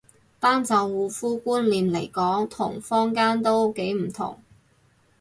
[0.39, 4.41] 單就護膚觀念嚟講同坊間都幾唔同